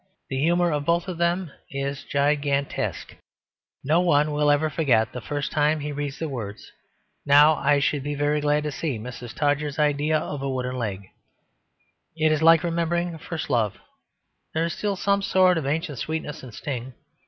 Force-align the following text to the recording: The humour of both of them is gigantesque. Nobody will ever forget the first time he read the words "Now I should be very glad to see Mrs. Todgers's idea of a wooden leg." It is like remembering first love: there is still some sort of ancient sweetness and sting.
The 0.31 0.37
humour 0.39 0.71
of 0.71 0.83
both 0.83 1.07
of 1.07 1.19
them 1.19 1.51
is 1.69 2.03
gigantesque. 2.11 3.15
Nobody 3.83 4.31
will 4.31 4.49
ever 4.49 4.67
forget 4.71 5.11
the 5.11 5.21
first 5.21 5.51
time 5.51 5.79
he 5.79 5.91
read 5.91 6.13
the 6.13 6.27
words 6.27 6.71
"Now 7.23 7.53
I 7.53 7.79
should 7.79 8.01
be 8.01 8.15
very 8.15 8.41
glad 8.41 8.63
to 8.63 8.71
see 8.71 8.97
Mrs. 8.97 9.35
Todgers's 9.35 9.77
idea 9.77 10.17
of 10.17 10.41
a 10.41 10.49
wooden 10.49 10.75
leg." 10.75 11.03
It 12.15 12.31
is 12.31 12.41
like 12.41 12.63
remembering 12.63 13.19
first 13.19 13.47
love: 13.47 13.77
there 14.55 14.65
is 14.65 14.73
still 14.73 14.95
some 14.95 15.21
sort 15.21 15.59
of 15.59 15.67
ancient 15.67 15.99
sweetness 15.99 16.41
and 16.41 16.51
sting. 16.51 16.93